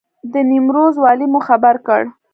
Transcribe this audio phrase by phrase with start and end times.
[0.33, 2.01] د نیمروز والي مو خبر کړ.